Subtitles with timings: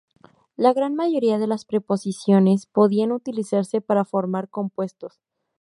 [0.55, 5.21] La gran mayoría de las preposiciones podían utilizarse para formar compuestos.